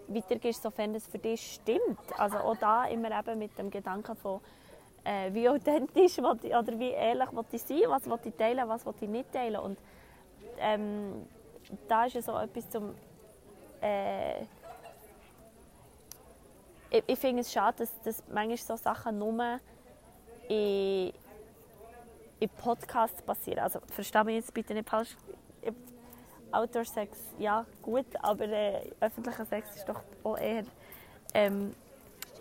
[0.09, 2.19] weitergehst, sofern das für dich stimmt.
[2.19, 4.41] Also auch da immer eben mit dem Gedanken von,
[5.05, 9.33] äh, wie authentisch ich, oder wie ehrlich ich sein, was ich teilen, was ich nicht
[9.33, 9.61] teilen.
[9.61, 9.79] Und,
[10.59, 11.27] ähm,
[11.89, 12.95] da ist ja so etwas zum...
[13.81, 14.45] Äh,
[16.91, 19.59] ich, ich finde es schade, dass, dass manchmal so Sachen nur
[20.49, 21.13] in,
[22.41, 23.61] in Podcasts passieren.
[23.61, 25.17] Also verstehe mich jetzt bitte nicht falsch.
[26.53, 30.65] Outdoor-Sex, ja, gut, aber äh, öffentlicher Sex ist doch auch eher...
[31.33, 31.73] Ähm,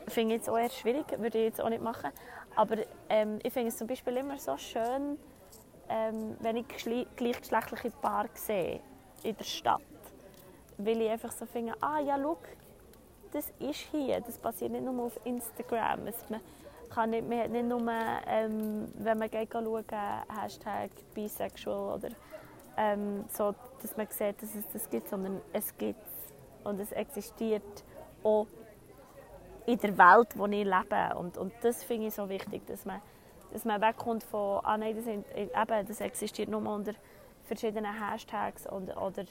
[0.08, 2.12] finde ich jetzt auch eher schwierig, würde ich jetzt auch nicht machen.
[2.56, 2.78] Aber
[3.10, 5.20] ähm, ich finde es zum Beispiel immer so schön,
[5.88, 6.68] ähm, wenn ich
[7.16, 8.82] gleichgeschlechtliche Paare sehe
[9.24, 9.82] in der Stadt.
[10.78, 12.38] Weil ich einfach so finde, ah ja, schau,
[13.32, 14.22] das ist hier.
[14.22, 16.08] Das passiert nicht nur auf Instagram.
[16.08, 16.42] Es, man
[16.90, 17.82] kann nicht, man nicht nur,
[18.28, 19.86] ähm, wenn man schauen,
[20.42, 22.10] Hashtag Bisexual oder
[22.78, 26.00] ähm, so, dass man sieht, dass es das gibt, sondern es gibt
[26.64, 27.84] und es existiert
[28.24, 28.48] auch
[29.66, 31.18] in der Welt, in der ich lebe.
[31.18, 33.02] Und, und das finde ich so wichtig, dass man,
[33.52, 36.94] dass man wegkommt von, ah nein, das, sind, eben, das existiert nur unter
[37.44, 39.26] verschiedenen Hashtags und, oder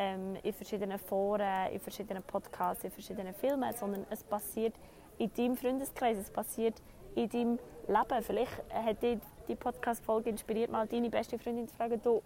[0.00, 4.74] ähm, in verschiedenen Foren, in verschiedenen Podcasts, in verschiedenen Filmen, sondern es passiert
[5.18, 6.80] in deinem Freundeskreis, es passiert
[7.14, 8.22] in deinem Leben.
[8.22, 12.22] Vielleicht hat dich die Podcast-Folge inspiriert, mal deine beste Freundin zu fragen, du,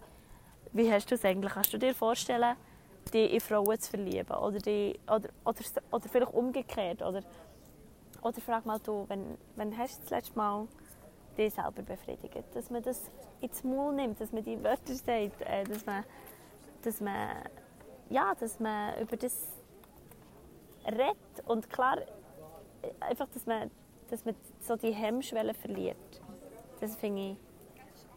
[0.73, 1.53] wie hast du es eigentlich?
[1.53, 2.55] Kannst du dir vorstellen,
[3.13, 4.37] dich in Frauen zu verlieben?
[4.37, 5.61] Oder, die, oder, oder,
[5.91, 7.03] oder vielleicht umgekehrt?
[7.03, 7.23] Oder,
[8.23, 10.69] oder frag mal du, wenn, wenn hast du das letzte Mal
[11.37, 12.45] dich selber befriedigt?
[12.55, 13.11] Dass man das
[13.41, 16.05] ins Maul nimmt, dass man die Wörter sagt, äh, dass man,
[16.83, 17.31] dass man,
[18.11, 19.47] ja, dass man über das
[20.87, 21.99] redet und klar,
[23.01, 23.71] einfach, dass man,
[24.11, 25.97] dass man so die Hemmschwelle verliert.
[26.81, 27.37] Das finde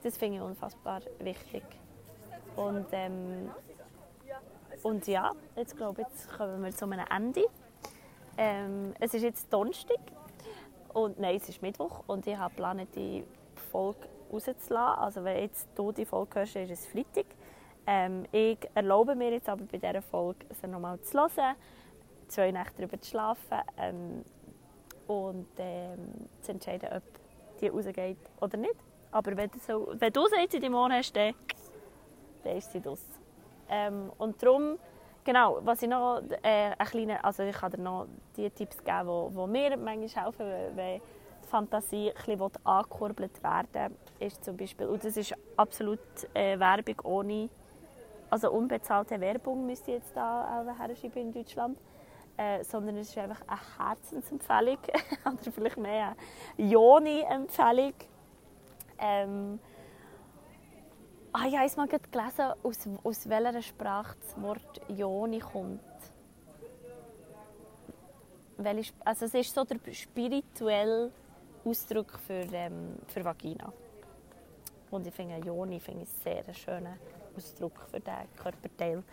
[0.03, 1.63] ich, find ich unfassbar wichtig.
[2.55, 3.51] Und, ähm,
[4.83, 7.45] und ja, jetzt glaube ich, jetzt kommen wir zu einem Ende.
[8.37, 9.99] Ähm, es ist jetzt Donnerstag
[10.93, 13.23] und nein, es ist Mittwoch und ich habe geplant, die
[13.71, 14.99] Folge rauszulassen.
[14.99, 17.25] Also wenn jetzt du die Folge hörst, ist es Freitag.
[17.87, 21.55] Ähm, ich erlaube mir jetzt aber bei dieser Folge, sie nochmal zu hören,
[22.27, 24.25] zwei Nächte darüber zu schlafen ähm,
[25.07, 27.03] und ähm, zu entscheiden, ob
[27.61, 28.75] die rausgeht oder nicht.
[29.11, 31.33] Aber wenn du, so, wenn du sie jetzt in deinem Ohr hast, dann,
[32.43, 33.01] dann ist sie das.
[33.69, 34.77] Ähm, und darum
[35.27, 39.29] Genau, was ich noch äh, ein kleiner, also ich kann dir noch die Tipps geben,
[39.29, 44.87] die, die mir manchmal helfen, wenn die Fantasie ein bisschen angekurbelt werden ist zum Beispiel,
[44.87, 45.99] und das ist absolut
[46.33, 47.49] äh, Werbung ohne,
[48.29, 51.77] also unbezahlte Werbung müsste ich jetzt da herschreiben in Deutschland,
[52.37, 54.77] äh, sondern es ist einfach eine Herzensempfehlung
[55.25, 56.15] oder vielleicht mehr
[56.57, 57.93] eine Joni-Empfehlung.
[58.99, 59.59] Ähm,
[61.39, 65.81] Ah, ich habe mal gelesen, aus, aus welcher Sprache das Wort Joni kommt.
[69.05, 71.11] Also es ist so der spirituelle
[71.63, 73.71] Ausdruck für, ähm, für Vagina.
[74.89, 76.97] Und ich finde Joni finde ich sehr schönen
[77.37, 79.03] Ausdruck für diesen Körperteil.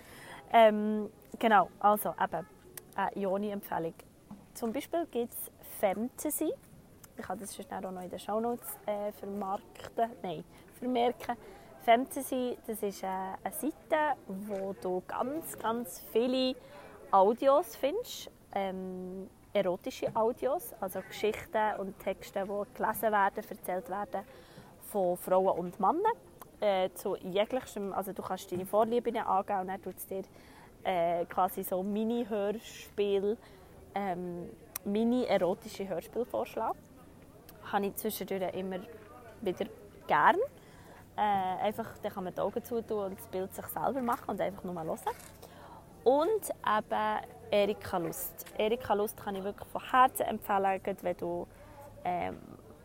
[0.52, 2.46] Ähm, genau, also eben
[2.94, 3.94] eine Joni-Empfehlung.
[4.54, 6.52] Zum Beispiel gibt es Fantasy.
[7.16, 10.10] Ich kann das schnell auch noch in den Shownotes äh, vermarkten.
[10.22, 10.44] Nein,
[10.78, 11.36] vermerken.
[11.84, 16.56] Fantasy, das ist eine Seite, wo du ganz, ganz viele
[17.10, 18.30] Audios findest.
[18.54, 24.24] Ähm, erotische Audios, also Geschichten und Texte, die gelesen werden, erzählt werden
[24.90, 26.12] von Frauen und Männern.
[26.60, 30.22] Äh, zu jeglichem, also du kannst deine Vorlieben angeben und dann tut es dir
[30.84, 33.36] äh, quasi so Mini-Hörspiel,
[33.94, 34.48] ähm,
[34.84, 36.78] Mini-erotische Hörspiel vorschlagen.
[37.70, 38.78] Habe ich zwischendurch immer
[39.40, 39.66] wieder
[40.06, 40.38] gerne.
[41.16, 44.40] Äh, einfach, dann kann man die Augen zutun und das Bild sich selber machen und
[44.40, 44.98] einfach nur mal hören.
[46.04, 48.46] Und eben Erika Lust.
[48.58, 51.46] Erika Lust kann ich wirklich von Herzen empfehlen, wenn du
[52.04, 52.38] ähm,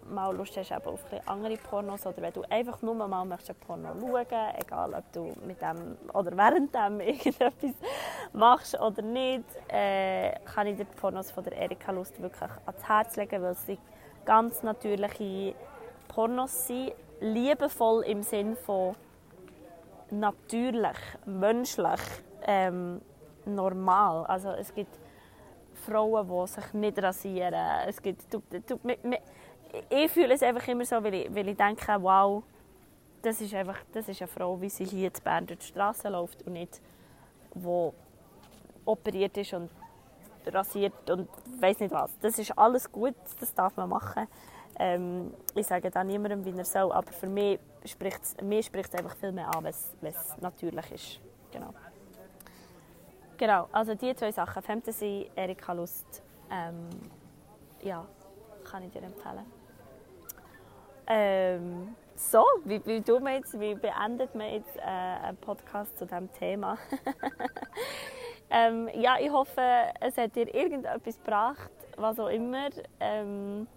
[0.10, 3.90] mal Lust hast eben auf andere Pornos oder wenn du einfach nur mal möchtest Porno
[4.00, 4.26] schauen
[4.58, 7.74] egal ob du mit dem oder während dem irgendetwas
[8.34, 12.88] machst oder nicht, äh, kann ich dir die Pornos von der Erika Lust wirklich ans
[12.88, 13.78] Herz legen, weil sie
[14.26, 15.56] ganz natürliche
[16.08, 18.96] Pornos sind, liebevoll im Sinn von
[20.12, 22.02] natürlich, menschlich,
[22.44, 23.02] ähm,
[23.46, 24.26] normal.
[24.26, 24.98] Also es gibt
[25.86, 27.88] Frauen, die sich nicht rasieren.
[27.88, 28.80] Es gibt, du, du,
[29.90, 32.44] ich fühle es einfach immer so, weil ich, weil ich denke, wow,
[33.22, 36.10] das ist einfach das ist eine Frau, wie sie hier in Bern durch die Straße
[36.10, 36.82] läuft und nicht,
[37.54, 37.94] wo
[38.86, 39.70] operiert ist und
[40.48, 41.30] rasiert und
[41.60, 42.12] weiß nicht was.
[42.22, 44.28] Das ist alles gut, das darf man machen.
[44.78, 49.16] Ähm, ich sage da niemandem, wie er soll, aber für mich spricht es, mir einfach
[49.18, 51.20] viel mehr an, wenn es natürlich ist.
[51.52, 51.74] Genau.
[53.38, 56.90] Genau, also die zwei Sachen, Fantasy, Erika Lust, ähm,
[57.82, 58.06] ja,
[58.70, 59.59] kann ich dir empfehlen.
[61.12, 66.06] Ähm, so, wie, wie, tun wir jetzt, wie beendet man jetzt äh, einen Podcast zu
[66.06, 66.78] diesem Thema?
[68.52, 69.62] ähm, ja, ich hoffe,
[70.00, 72.70] es hat dir irgendetwas gebracht, was auch immer.
[73.00, 73.68] Ähm,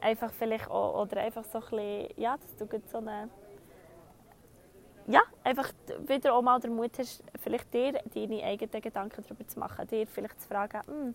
[0.00, 3.28] einfach vielleicht auch, oder einfach so ein bisschen, ja, dass du so eine,
[5.06, 5.70] ja, einfach
[6.06, 10.06] wieder auch mal den Mut hast, vielleicht dir deine eigenen Gedanken darüber zu machen, dir
[10.08, 11.14] vielleicht zu fragen, hm,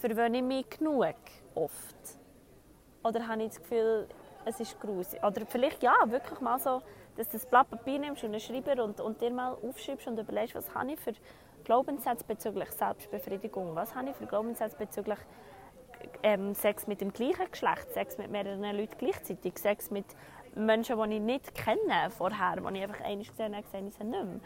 [0.00, 1.14] verwöhne ich mich genug
[1.54, 1.96] oft?
[3.04, 4.08] Oder habe ich das Gefühl,
[4.46, 5.22] es ist gruselig?
[5.22, 6.80] Oder vielleicht, ja, wirklich mal so,
[7.16, 10.18] dass du das Blatt Papier nimmst und einen Schreiber und, und dir mal aufschreibst und
[10.18, 11.12] überlegst, was habe ich für
[11.64, 13.74] Glaubenssätze bezüglich Selbstbefriedigung?
[13.74, 15.18] Was habe ich für Glaubenssätze bezüglich
[16.22, 20.06] ähm, Sex mit dem gleichen Geschlecht, Sex mit mehreren Leuten gleichzeitig, Sex mit
[20.54, 24.04] Menschen, die ich nicht kenne vorher, die ich einfach einmal gesehen habe, sehe ich sie
[24.04, 24.40] nicht mehr.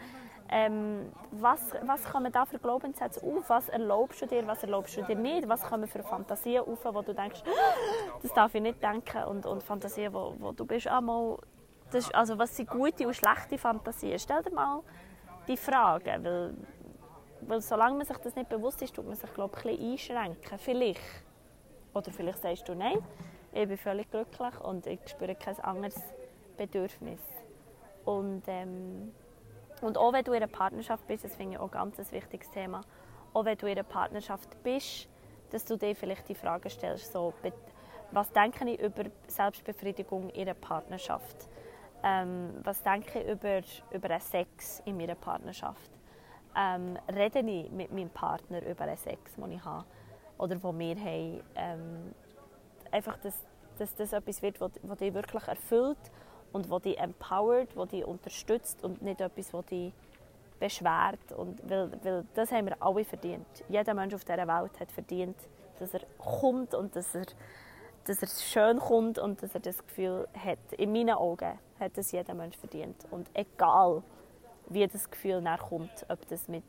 [0.53, 3.49] Ähm, was, was kommen da für Glaubenssätze auf?
[3.49, 5.47] Was erlaubst du dir, was erlaubst du dir nicht?
[5.47, 7.41] Was kommen für Fantasien auf, wo du denkst,
[8.21, 9.23] das darf ich nicht denken?
[9.23, 11.45] Und, und Fantasien, wo, wo du bist, einmal, ah,
[11.91, 14.19] das, also was sind gute und schlechte Fantasien?
[14.19, 14.81] Stell dir mal
[15.47, 16.53] die Frage, weil,
[17.41, 20.17] weil solange man sich das nicht bewusst ist, tut man sich glaube ich, ein bisschen
[20.17, 20.59] einschränken.
[20.59, 21.01] Vielleicht.
[21.93, 22.99] Oder vielleicht sagst du, nein,
[23.53, 25.95] ich bin völlig glücklich und ich spüre kein anderes
[26.57, 27.21] Bedürfnis.
[28.03, 29.13] Und, ähm,
[29.81, 32.49] und auch wenn du in einer Partnerschaft bist, das finde ich auch ein ganz wichtiges
[32.51, 32.81] Thema,
[33.33, 35.07] auch wenn du in einer Partnerschaft bist,
[35.51, 37.33] dass du dir vielleicht die Frage stellst, so,
[38.11, 41.49] was denke ich über Selbstbefriedigung in einer Partnerschaft?
[42.03, 43.61] Ähm, was denke ich über,
[43.91, 45.91] über einen Sex in meiner Partnerschaft?
[46.55, 49.85] Ähm, rede ich mit meinem Partner über einen Sex, den ich habe
[50.37, 51.43] oder den wir haben?
[51.55, 52.15] Ähm,
[52.91, 53.45] einfach, dass,
[53.77, 56.11] dass das etwas wird, was dich wirklich erfüllt
[56.53, 59.93] und was dich empowert, was dich unterstützt und nicht etwas, was dich
[60.59, 61.31] beschwert.
[61.35, 63.47] Und weil, weil das haben wir alle verdient.
[63.67, 65.37] Jeder Mensch auf dieser Welt hat verdient,
[65.79, 67.25] dass er kommt und dass er,
[68.05, 70.59] dass er schön kommt und dass er das Gefühl hat.
[70.77, 73.05] In meinen Augen hat das jeder Mensch verdient.
[73.09, 74.03] Und egal,
[74.67, 76.63] wie das Gefühl kommt, ob das, mit,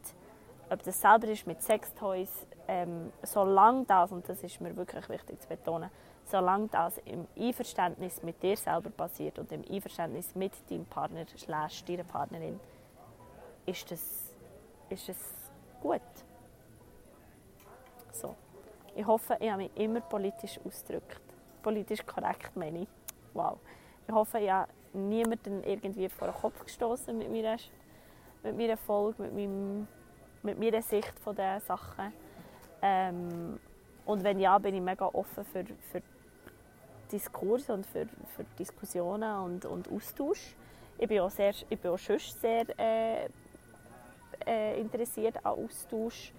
[0.70, 5.40] ob das selber ist mit Sextoys, ähm, solange das, und das ist mir wirklich wichtig
[5.40, 5.90] zu betonen,
[6.24, 11.84] solange das im Einverständnis mit dir selber passiert und im Einverständnis mit deinem Partner slash
[11.84, 12.58] deiner Partnerin,
[13.66, 14.34] ist das,
[14.88, 15.16] ist das
[15.80, 16.00] gut.
[18.12, 18.34] So.
[18.94, 21.20] Ich hoffe, ich habe mich immer politisch ausgedrückt.
[21.62, 22.88] Politisch korrekt meine ich.
[23.32, 23.58] Wow.
[24.06, 27.56] Ich hoffe, ich habe niemanden irgendwie vor den Kopf gestoßen mit meiner,
[28.42, 29.88] mit meiner Folge, mit, meinem,
[30.42, 32.12] mit meiner Sicht von den Sachen.
[32.82, 33.58] Ähm,
[34.04, 36.02] und wenn ja, bin ich mega offen für, für
[37.12, 40.56] Diskurs und für, für Diskussionen und, und Austausch.
[40.98, 43.28] Ich bin auch, sehr, ich bin auch sonst sehr äh,
[44.46, 46.32] äh, interessiert an Austausch.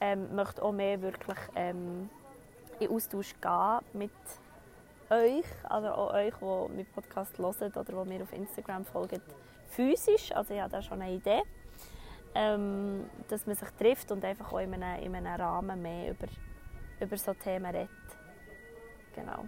[0.00, 2.10] Ähm, möchte auch mehr wirklich ähm,
[2.78, 4.10] in Austausch gehen mit
[5.08, 9.22] euch, also auch euch, die meinen Podcast hören oder die mir auf Instagram folgen,
[9.68, 10.32] physisch.
[10.32, 11.42] Also ich habe da schon eine Idee,
[12.34, 16.26] ähm, dass man sich trifft und einfach auch in einem, in einem Rahmen mehr über,
[17.00, 17.88] über so Themen redet.
[19.14, 19.44] Genau.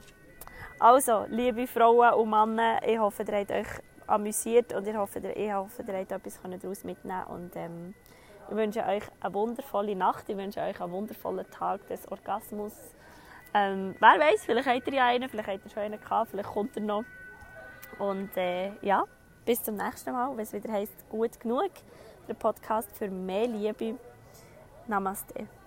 [0.81, 3.67] Also, liebe Frauen und Männer, ich hoffe, ihr habt euch
[4.07, 7.95] amüsiert und ich hoffe, ich hoffe, ihr habt etwas daraus mitnehmen und ähm,
[8.49, 12.75] ich wünsche euch eine wundervolle Nacht, ich wünsche euch einen wundervollen Tag des Orgasmus.
[13.55, 16.49] Ähm, wer weiß, vielleicht habt ihr ja einen, vielleicht habt ihr schon einen gehabt, vielleicht
[16.49, 17.05] kommt er noch.
[17.99, 19.03] Und äh, ja,
[19.45, 21.71] bis zum nächsten Mal, wenn es wieder heisst, gut genug.
[22.29, 23.99] Der Podcast für mehr Liebe.
[24.87, 25.58] Namaste.